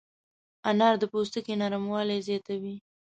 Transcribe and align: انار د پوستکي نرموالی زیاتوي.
انار 0.69 0.95
د 1.01 1.03
پوستکي 1.11 1.53
نرموالی 1.61 2.19
زیاتوي. 2.27 2.75